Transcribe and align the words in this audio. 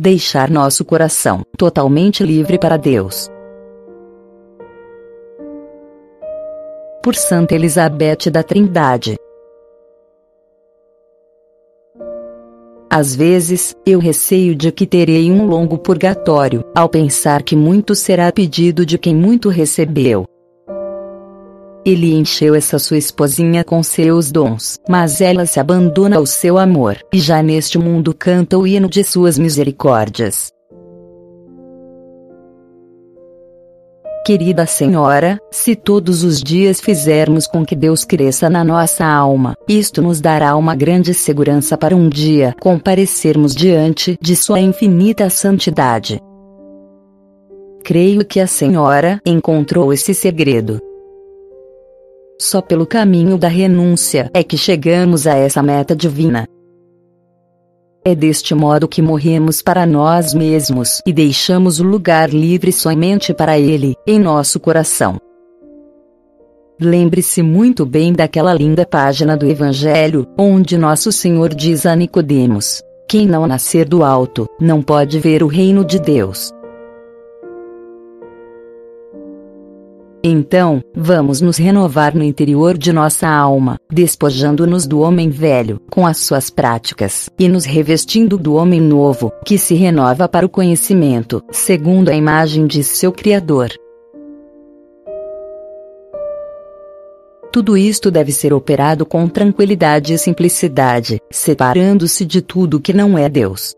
deixar 0.00 0.48
nosso 0.48 0.84
coração 0.84 1.42
totalmente 1.56 2.22
livre 2.22 2.56
para 2.56 2.76
Deus. 2.76 3.28
Por 7.02 7.16
Santa 7.16 7.54
Elizabeth 7.54 8.30
da 8.30 8.42
Trindade. 8.44 9.16
Às 12.88 13.14
vezes, 13.14 13.74
eu 13.84 13.98
receio 13.98 14.54
de 14.54 14.70
que 14.70 14.86
terei 14.86 15.30
um 15.30 15.46
longo 15.46 15.76
purgatório, 15.76 16.64
ao 16.74 16.88
pensar 16.88 17.42
que 17.42 17.56
muito 17.56 17.94
será 17.94 18.32
pedido 18.32 18.86
de 18.86 18.96
quem 18.96 19.14
muito 19.14 19.48
recebeu. 19.48 20.26
Ele 21.88 22.12
encheu 22.12 22.54
essa 22.54 22.78
sua 22.78 22.98
esposinha 22.98 23.64
com 23.64 23.82
seus 23.82 24.30
dons, 24.30 24.76
mas 24.86 25.22
ela 25.22 25.46
se 25.46 25.58
abandona 25.58 26.18
ao 26.18 26.26
seu 26.26 26.58
amor, 26.58 26.98
e 27.10 27.18
já 27.18 27.42
neste 27.42 27.78
mundo 27.78 28.12
canta 28.12 28.58
o 28.58 28.66
hino 28.66 28.90
de 28.90 29.02
suas 29.02 29.38
misericórdias. 29.38 30.50
Querida 34.22 34.66
Senhora, 34.66 35.38
se 35.50 35.74
todos 35.74 36.22
os 36.22 36.42
dias 36.42 36.78
fizermos 36.78 37.46
com 37.46 37.64
que 37.64 37.74
Deus 37.74 38.04
cresça 38.04 38.50
na 38.50 38.62
nossa 38.62 39.06
alma, 39.06 39.54
isto 39.66 40.02
nos 40.02 40.20
dará 40.20 40.54
uma 40.56 40.74
grande 40.74 41.14
segurança 41.14 41.74
para 41.74 41.96
um 41.96 42.06
dia 42.06 42.54
comparecermos 42.60 43.54
diante 43.54 44.18
de 44.20 44.36
Sua 44.36 44.60
infinita 44.60 45.30
santidade. 45.30 46.20
Creio 47.82 48.26
que 48.26 48.40
a 48.40 48.46
Senhora 48.46 49.18
encontrou 49.24 49.90
esse 49.90 50.12
segredo. 50.12 50.78
Só 52.40 52.62
pelo 52.62 52.86
caminho 52.86 53.36
da 53.36 53.48
renúncia 53.48 54.30
é 54.32 54.44
que 54.44 54.56
chegamos 54.56 55.26
a 55.26 55.34
essa 55.34 55.60
meta 55.60 55.96
divina. 55.96 56.46
É 58.04 58.14
deste 58.14 58.54
modo 58.54 58.86
que 58.86 59.02
morremos 59.02 59.60
para 59.60 59.84
nós 59.84 60.32
mesmos 60.32 61.02
e 61.04 61.12
deixamos 61.12 61.80
o 61.80 61.84
lugar 61.84 62.30
livre 62.30 62.72
somente 62.72 63.34
para 63.34 63.58
Ele, 63.58 63.96
em 64.06 64.20
nosso 64.20 64.60
coração. 64.60 65.18
Lembre-se 66.80 67.42
muito 67.42 67.84
bem 67.84 68.12
daquela 68.12 68.54
linda 68.54 68.86
página 68.86 69.36
do 69.36 69.44
Evangelho, 69.44 70.24
onde 70.38 70.78
Nosso 70.78 71.10
Senhor 71.10 71.52
diz 71.52 71.84
a 71.84 71.96
Nicodemos: 71.96 72.80
Quem 73.08 73.26
não 73.26 73.48
nascer 73.48 73.88
do 73.88 74.04
alto, 74.04 74.48
não 74.60 74.80
pode 74.80 75.18
ver 75.18 75.42
o 75.42 75.48
reino 75.48 75.84
de 75.84 75.98
Deus. 75.98 76.52
Então, 80.30 80.82
vamos 80.94 81.40
nos 81.40 81.56
renovar 81.56 82.14
no 82.14 82.22
interior 82.22 82.76
de 82.76 82.92
nossa 82.92 83.26
alma, 83.26 83.78
despojando-nos 83.90 84.86
do 84.86 85.00
homem 85.00 85.30
velho, 85.30 85.80
com 85.90 86.06
as 86.06 86.18
suas 86.18 86.50
práticas, 86.50 87.30
e 87.38 87.48
nos 87.48 87.64
revestindo 87.64 88.36
do 88.36 88.54
homem 88.54 88.78
novo, 88.78 89.32
que 89.42 89.56
se 89.56 89.74
renova 89.74 90.28
para 90.28 90.44
o 90.44 90.48
conhecimento, 90.48 91.42
segundo 91.50 92.10
a 92.10 92.14
imagem 92.14 92.66
de 92.66 92.84
seu 92.84 93.10
Criador. 93.10 93.70
Tudo 97.50 97.74
isto 97.74 98.10
deve 98.10 98.30
ser 98.30 98.52
operado 98.52 99.06
com 99.06 99.26
tranquilidade 99.26 100.12
e 100.12 100.18
simplicidade, 100.18 101.18
separando-se 101.30 102.26
de 102.26 102.42
tudo 102.42 102.78
que 102.78 102.92
não 102.92 103.16
é 103.16 103.30
Deus. 103.30 103.77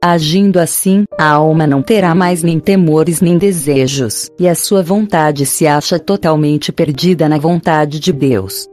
Agindo 0.00 0.60
assim, 0.60 1.04
a 1.18 1.32
alma 1.32 1.66
não 1.66 1.82
terá 1.82 2.14
mais 2.14 2.40
nem 2.40 2.60
temores 2.60 3.20
nem 3.20 3.36
desejos, 3.36 4.30
e 4.38 4.46
a 4.46 4.54
sua 4.54 4.80
vontade 4.80 5.44
se 5.44 5.66
acha 5.66 5.98
totalmente 5.98 6.70
perdida 6.70 7.28
na 7.28 7.36
vontade 7.36 7.98
de 7.98 8.12
Deus. 8.12 8.68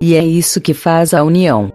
E 0.00 0.14
é 0.14 0.24
isso 0.24 0.60
que 0.60 0.72
faz 0.72 1.12
a 1.12 1.24
união. 1.24 1.72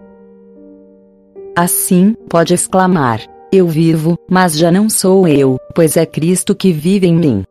Assim, 1.54 2.14
pode 2.30 2.54
exclamar: 2.54 3.20
Eu 3.52 3.68
vivo, 3.68 4.16
mas 4.30 4.56
já 4.56 4.72
não 4.72 4.88
sou 4.88 5.28
eu, 5.28 5.58
pois 5.74 5.94
é 5.98 6.06
Cristo 6.06 6.54
que 6.54 6.72
vive 6.72 7.06
em 7.06 7.14
mim. 7.14 7.44